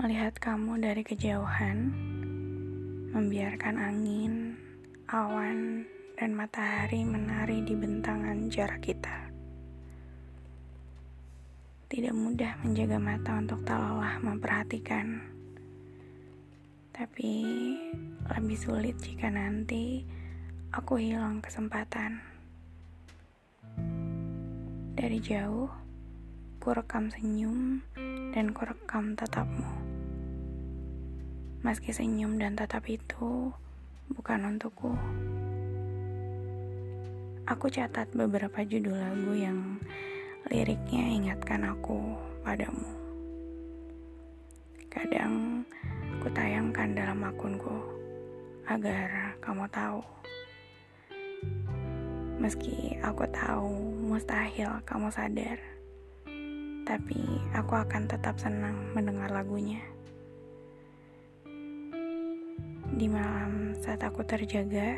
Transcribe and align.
melihat 0.00 0.32
kamu 0.40 0.80
dari 0.80 1.04
kejauhan, 1.04 1.92
membiarkan 3.12 3.76
angin, 3.76 4.56
awan, 5.12 5.84
dan 6.16 6.32
matahari 6.32 7.04
menari 7.04 7.60
di 7.60 7.76
bentangan 7.76 8.48
jarak 8.48 8.80
kita. 8.80 9.28
Tidak 11.92 12.16
mudah 12.16 12.64
menjaga 12.64 12.96
mata 12.96 13.44
untuk 13.44 13.60
tak 13.68 13.76
lelah 13.76 14.16
memperhatikan, 14.24 15.20
tapi 16.96 17.44
lebih 18.24 18.56
sulit 18.56 18.96
jika 19.04 19.28
nanti 19.28 20.00
aku 20.72 20.96
hilang 20.96 21.44
kesempatan. 21.44 22.24
Dari 24.96 25.20
jauh, 25.20 25.68
ku 26.56 26.72
rekam 26.72 27.12
senyum 27.12 27.84
dan 28.32 28.56
kurekam 28.56 29.12
tatapmu. 29.12 29.89
Meski 31.60 31.92
senyum 31.92 32.40
dan 32.40 32.56
tatap 32.56 32.88
itu 32.88 33.52
bukan 34.08 34.48
untukku. 34.48 34.96
Aku 37.44 37.68
catat 37.68 38.08
beberapa 38.16 38.64
judul 38.64 38.96
lagu 38.96 39.36
yang 39.36 39.76
liriknya 40.48 41.04
ingatkan 41.04 41.68
aku 41.68 42.16
padamu. 42.40 42.88
Kadang 44.88 45.68
ku 46.24 46.32
tayangkan 46.32 46.96
dalam 46.96 47.20
akunku 47.28 47.76
agar 48.64 49.36
kamu 49.44 49.68
tahu. 49.68 50.00
Meski 52.40 52.96
aku 53.04 53.28
tahu 53.28 54.00
mustahil 54.08 54.80
kamu 54.88 55.12
sadar 55.12 55.60
tapi 56.88 57.20
aku 57.52 57.76
akan 57.76 58.08
tetap 58.08 58.40
senang 58.40 58.96
mendengar 58.96 59.28
lagunya. 59.28 59.84
Di 63.00 63.08
malam 63.08 63.72
saat 63.80 64.04
aku 64.04 64.20
terjaga, 64.28 64.92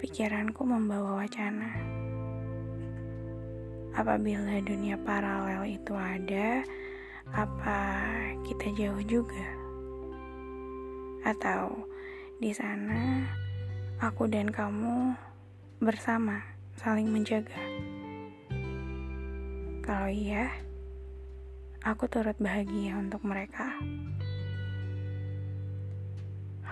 pikiranku 0.00 0.64
membawa 0.64 1.20
wacana. 1.20 1.76
Apabila 3.92 4.56
dunia 4.64 4.96
paralel 4.96 5.76
itu 5.76 5.92
ada, 5.92 6.64
apa 7.36 7.80
kita 8.48 8.64
jauh 8.80 9.04
juga? 9.04 9.44
Atau 11.28 11.84
di 12.40 12.56
sana 12.56 13.28
aku 14.00 14.24
dan 14.24 14.48
kamu 14.48 15.12
bersama 15.84 16.40
saling 16.80 17.12
menjaga? 17.12 17.60
Kalau 19.84 20.08
iya, 20.08 20.48
aku 21.84 22.08
turut 22.08 22.40
bahagia 22.40 22.96
untuk 22.96 23.20
mereka. 23.20 23.68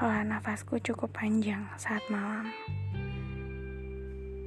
Hela 0.01 0.25
nafasku 0.25 0.81
cukup 0.81 1.13
panjang 1.13 1.61
saat 1.77 2.01
malam. 2.09 2.49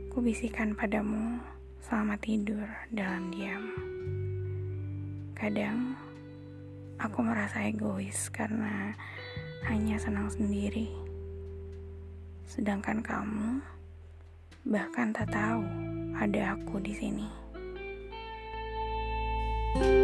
Ku 0.10 0.18
bisikan 0.18 0.74
padamu 0.74 1.38
selamat 1.78 2.26
tidur 2.26 2.66
dalam 2.90 3.30
diam. 3.30 3.62
Kadang 5.38 5.94
aku 6.98 7.22
merasa 7.22 7.70
egois 7.70 8.34
karena 8.34 8.98
hanya 9.70 10.02
senang 10.02 10.26
sendiri. 10.34 10.90
Sedangkan 12.50 13.06
kamu 13.06 13.62
bahkan 14.66 15.14
tak 15.14 15.30
tahu 15.30 15.62
ada 16.18 16.58
aku 16.58 16.82
di 16.82 16.98
sini. 16.98 17.30
thank 19.74 19.86
you 19.86 20.03